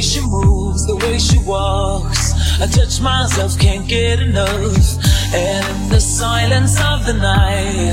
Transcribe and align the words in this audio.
way 0.00 0.06
she 0.06 0.20
moves, 0.22 0.86
the 0.86 0.96
way 0.96 1.18
she 1.18 1.38
walks. 1.40 2.32
I 2.58 2.66
touch 2.66 3.02
myself, 3.02 3.58
can't 3.58 3.86
get 3.86 4.18
enough. 4.20 4.88
And 5.34 5.66
in 5.82 5.88
the 5.90 6.00
silence 6.00 6.80
of 6.80 7.04
the 7.04 7.12
night, 7.12 7.92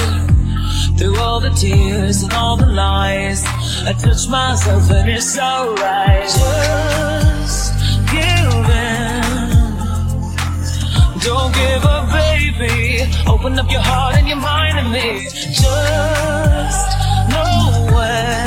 through 0.97 1.17
all 1.19 1.41
the 1.41 1.49
tears 1.49 2.23
and 2.23 2.31
all 2.31 2.55
the 2.55 2.65
lies, 2.65 3.43
I 3.89 3.91
touch 3.91 4.29
myself 4.29 4.89
and 4.89 5.09
it's 5.09 5.37
alright. 5.37 6.23
Just 6.23 7.73
give 8.09 8.69
in. 8.87 9.23
Don't 11.27 11.53
give 11.53 11.83
up, 11.83 12.05
baby. 12.09 13.03
Open 13.27 13.59
up 13.59 13.69
your 13.69 13.81
heart 13.81 14.15
and 14.15 14.29
your 14.29 14.37
mind 14.37 14.77
to 14.77 14.83
me. 14.95 15.25
Just 15.25 16.87
know 17.31 17.89
when. 17.93 18.46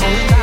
Oh, 0.00 0.37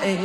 爱， 0.00 0.16